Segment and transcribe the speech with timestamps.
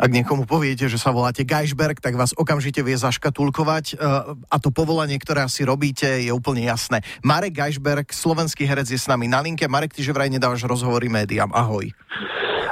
[0.00, 3.94] Ak niekomu poviete, že sa voláte Geisberg, tak vás okamžite vie zaškatulkovať e,
[4.48, 7.04] a to povolanie, ktoré asi robíte, je úplne jasné.
[7.20, 9.68] Marek Geisberg, slovenský herec, je s nami na linke.
[9.68, 11.52] Marek, ty že vraj nedávaš rozhovory médiám.
[11.52, 11.92] Ahoj.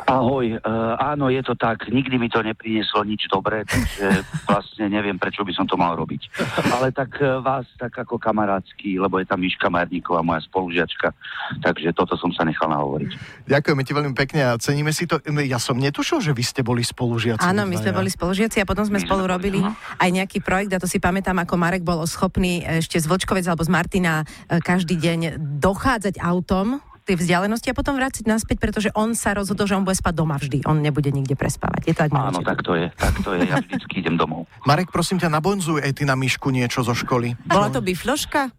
[0.09, 1.85] Ahoj, uh, áno, je to tak.
[1.93, 6.33] Nikdy mi to neprinieslo nič dobré, takže vlastne neviem, prečo by som to mal robiť.
[6.73, 11.13] Ale tak uh, vás tak ako kamarátsky, lebo je tam Miška Marníková, moja spolužiačka,
[11.61, 13.11] takže toto som sa nechal nahovoriť.
[13.53, 15.21] Ďakujeme ti veľmi pekne a ceníme si to.
[15.45, 17.45] Ja som netušil, že vy ste boli spolužiaci.
[17.45, 19.77] Áno, my sme boli spolužiaci a potom sme my spolu robili no.
[20.01, 23.61] aj nejaký projekt a to si pamätám, ako Marek bol schopný ešte z Vočkovec alebo
[23.61, 29.33] z Martina každý deň dochádzať autom tej vzdialenosti a potom vrátiť naspäť, pretože on sa
[29.33, 30.69] rozhodol, že on bude spať doma vždy.
[30.69, 31.89] On nebude nikde prespávať.
[31.89, 33.49] Je to tak, Áno, tak to je, tak to je.
[33.49, 34.45] Ja vždycky idem domov.
[34.69, 37.33] Marek, prosím ťa, nabonzuj aj ty na myšku niečo zo školy.
[37.49, 38.53] Bola to bifloška?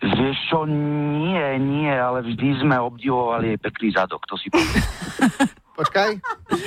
[0.00, 4.48] Vieš čo, nie, nie, ale vždy sme obdivovali jej pekný zadok, to si
[5.80, 6.10] Počkaj.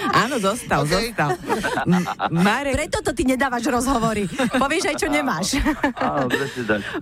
[0.10, 1.14] Áno, zostal, okay.
[1.14, 1.38] zostal.
[1.86, 2.74] M- Marek...
[2.74, 4.26] Preto to ty nedávaš rozhovory.
[4.58, 5.62] Povieš aj, čo nemáš.
[6.02, 6.34] Áno,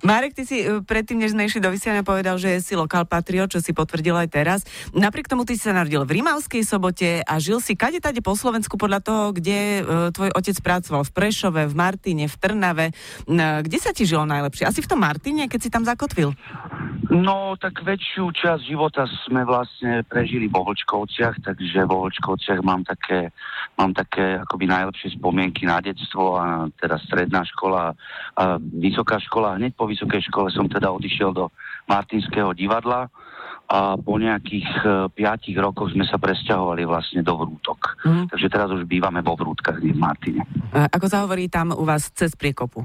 [0.03, 3.47] Marek, ty si e, predtým, než sme išli do vysielania, povedal, že si lokál patriot,
[3.47, 4.59] čo si potvrdil aj teraz.
[4.91, 8.35] Napriek tomu ty si sa narodil v Rimavskej sobote a žil si kade tade po
[8.35, 11.07] Slovensku podľa toho, kde uh, tvoj otec pracoval.
[11.07, 12.85] V Prešove, v Martine, v Trnave.
[13.23, 14.67] Uh, kde sa ti žilo najlepšie?
[14.67, 16.35] Asi v tom Martine, keď si tam zakotvil?
[17.11, 23.30] No, tak väčšiu časť života sme vlastne prežili vo Vlčkovciach, takže vo Vlčkovciach mám také,
[23.77, 27.94] mám také akoby najlepšie spomienky na detstvo a teda stredná škola
[28.38, 29.57] a vysoká škola.
[29.61, 31.53] Hneď po vysokej škole som teda odišiel do
[31.85, 33.09] Martinského divadla
[33.72, 37.95] a po nejakých uh, piatich rokoch sme sa presťahovali vlastne do Vrútok.
[38.03, 38.27] Mm.
[38.27, 40.44] Takže teraz už bývame vo Vrútkach, nie v Martine.
[40.75, 42.83] A ako sa hovorí tam u vás cez priekopu?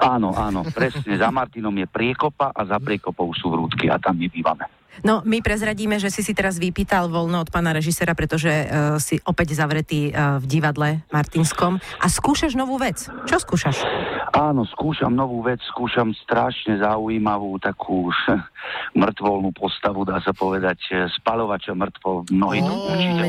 [0.00, 1.20] Áno, áno, presne.
[1.20, 4.64] za Martinom je priekopa a za priekopou sú Vrútky a tam my bývame.
[5.02, 8.68] No, my prezradíme, že si si teraz vypýtal voľno od pána režisera, pretože uh,
[9.02, 13.10] si opäť zavretý uh, v divadle Martinskom a skúšaš novú vec.
[13.26, 13.82] Čo skúšaš?
[14.34, 18.12] Áno, skúšam novú vec, skúšam strašne zaujímavú takú
[19.00, 22.28] mŕtvolnú postavu, dá sa povedať, e, spalovača mŕtvol.
[22.28, 23.24] Mnohí to určite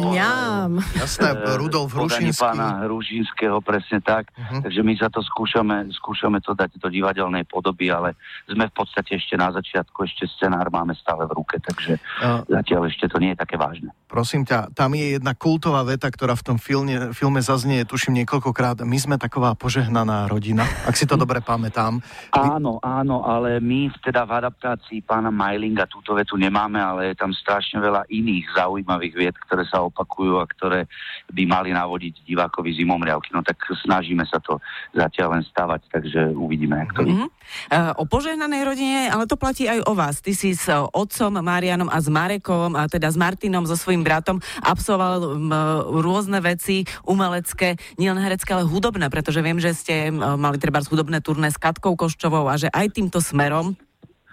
[1.00, 2.42] Jasné, Rudolf Hrušinský.
[2.42, 4.30] pána Hrušinského, presne tak.
[4.36, 4.60] Uh-huh.
[4.66, 8.18] Takže my sa to skúšame, skúšame to dať do divadelnej podoby, ale
[8.50, 12.42] sme v podstate ešte na začiatku, ešte scenár máme stále v ruke ruke, takže uh,
[12.50, 13.94] zatiaľ ešte to nie je také vážne.
[14.10, 18.82] Prosím ťa, tam je jedna kultová veta, ktorá v tom filme, filme zaznie, tuším niekoľkokrát,
[18.82, 22.00] my sme taková požehnaná rodina, ak si to dobre pamätám.
[22.32, 27.36] Áno, áno, ale my teda v adaptácii pána Majlinga túto vetu nemáme, ale je tam
[27.36, 30.88] strašne veľa iných zaujímavých vied, ktoré sa opakujú a ktoré
[31.32, 33.36] by mali navodiť divákovi zimomriavky.
[33.36, 34.58] No tak snažíme sa to
[34.96, 37.30] zatiaľ len stavať, takže uvidíme, jak to mm-hmm.
[37.70, 40.18] Uh, o požehnanej rodine, ale to platí aj o vás.
[40.18, 44.42] Ty si s otcom Marianom a s Marekom, a teda s Martinom, so svojím bratom,
[44.66, 45.54] absolvoval um,
[46.02, 51.22] rôzne veci umelecké, nielen herecké, ale hudobné, pretože viem, že ste um, mali treba hudobné
[51.22, 53.78] turné s Katkou Koščovou a že aj týmto smerom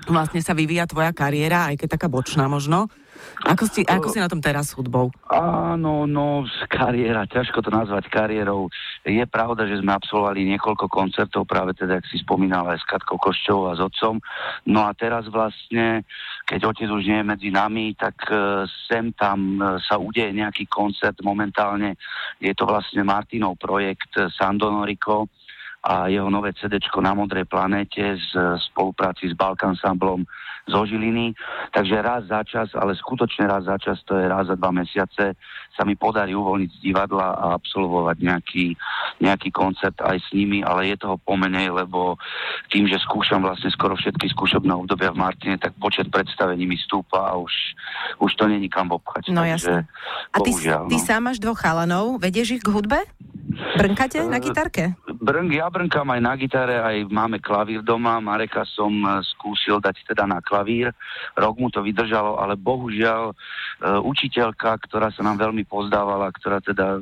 [0.09, 2.91] vlastne sa vyvíja tvoja kariéra, aj keď taká bočná možno.
[3.47, 5.15] Ako si, ako si na tom teraz s hudbou?
[5.31, 8.67] Áno, no, kariéra, ťažko to nazvať kariérou.
[9.07, 13.19] Je pravda, že sme absolvovali niekoľko koncertov, práve teda, ak si spomínal, aj s Katkou
[13.19, 14.19] Košťovou a s otcom.
[14.67, 16.03] No a teraz vlastne,
[16.51, 20.67] keď otec už nie je medzi nami, tak uh, sem tam uh, sa udeje nejaký
[20.67, 21.19] koncert.
[21.23, 21.95] Momentálne
[22.43, 25.31] je to vlastne Martinov projekt Sandonorico,
[25.83, 28.31] a jeho nové CD na Modrej planéte z
[28.71, 30.23] spolupráci s Balkan Samblom
[30.71, 31.35] zo Žiliny.
[31.75, 35.35] Takže raz za čas, ale skutočne raz za čas, to je raz za dva mesiace,
[35.75, 38.67] sa mi podarí uvoľniť z divadla a absolvovať nejaký,
[39.19, 42.15] nejaký koncert aj s nimi, ale je toho pomenej, lebo
[42.71, 47.33] tým, že skúšam vlastne skoro všetky skúšobné obdobia v Martine, tak počet predstavení mi stúpa
[47.33, 47.53] a už,
[48.23, 49.35] už to není kam obchať.
[49.35, 49.91] No jasne.
[50.31, 51.03] A ty, ty no.
[51.03, 53.03] sám máš dvoch chalanov, vedieš ich k hudbe?
[53.53, 54.95] Brnkate na gitarke?
[55.23, 58.19] Brnk, ja brnkám aj na gitare, aj máme klavír doma.
[58.19, 60.91] Mareka som eh, skúsil dať teda na klavír.
[61.39, 67.01] Rok mu to vydržalo, ale bohužiaľ uh, učiteľka, ktorá sa nám veľmi pozdávala, ktorá teda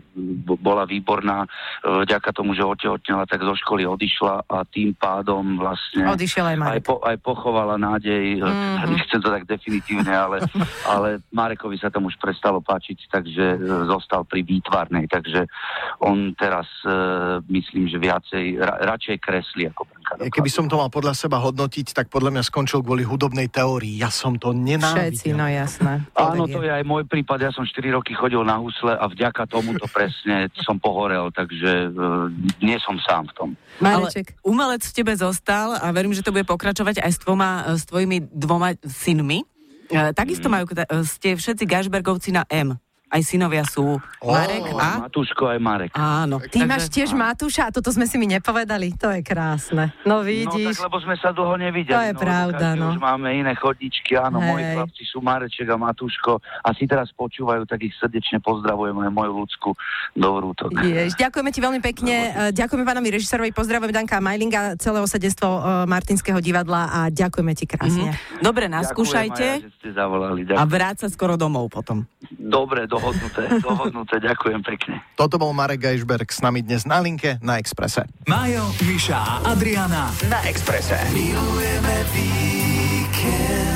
[0.60, 6.06] bola výborná, uh, vďaka tomu, že otehotnela, tak zo školy odišla a tým pádom vlastne
[6.06, 8.38] Odišiel aj, aj, po, aj pochovala nádej.
[8.38, 8.90] Mm-hmm.
[8.92, 10.44] Nechcem to tak definitívne, ale,
[10.92, 15.08] ale Marekovi sa tam už prestalo páčiť, takže uh, zostal pri výtvarnej.
[15.08, 15.48] Takže
[16.04, 20.12] on teraz uh, myslím, že viacej, ra, radšej kresli ako brnka.
[20.26, 23.94] Keby som to mal podľa seba hodnotiť, tak podľa mňa skončil kvôli hudobnej teórii.
[24.02, 25.14] Ja som to nenávidel.
[25.14, 26.02] Všetci, no jasné.
[26.18, 27.38] Áno, to je aj môj prípad.
[27.38, 31.94] Ja som 4 roky chodil na husle a vďaka tomu to presne som pohorel, takže
[31.94, 32.26] uh,
[32.58, 33.48] nie som sám v tom.
[33.78, 34.34] Mareček.
[34.34, 37.86] Ale umelec v tebe zostal a verím, že to bude pokračovať aj s, tvoma, s
[37.86, 39.46] tvojimi dvoma synmi.
[39.90, 40.52] Uh, takisto mm.
[40.52, 40.64] majú,
[41.06, 42.74] ste všetci Gašbergovci na M.
[43.10, 45.04] aj synovia sú Ó, Marek a...
[45.04, 45.90] Matúško aj Marek.
[45.92, 46.38] Áno.
[46.38, 48.94] Ty máš tiež Matúša a toto sme si mi nepovedali.
[48.96, 49.90] To je krásne.
[50.02, 50.76] No No vidíš.
[50.76, 51.90] tak, lebo sme sa dlho nevideli.
[51.90, 52.92] To je no, pravda, no.
[52.92, 54.46] Už máme iné chodničky, áno, Hej.
[54.46, 59.10] moji chlapci sú Mareček a Matúško a si teraz počúvajú, tak ich srdečne pozdravujem aj
[59.10, 59.70] moju ľudskú
[60.12, 60.76] do vrútok.
[60.78, 62.16] Jež, ďakujeme ti veľmi pekne.
[62.28, 67.64] Eh, Ďakujeme pánovi režisérovi, pozdravujem Danka Majlinga, celé osadenstvo eh, Martinského divadla a ďakujeme ti
[67.64, 68.12] krásne.
[68.12, 68.44] Mhm.
[68.44, 70.40] Dobre, Ďakujem naskúšajte aj ja, že ste zavolali.
[70.44, 70.68] a Ďakujem.
[70.68, 72.04] vráť sa skoro domov potom.
[72.30, 75.00] Dobre, dohodnuté, dohodnuté, ďakujem pekne.
[75.16, 78.04] Toto bol Marek Geisberg s nami dnes na linke na Exprese.
[78.28, 81.00] Majo, Miša a Adriana na Exprese.
[81.16, 83.69] Milujeme víkend.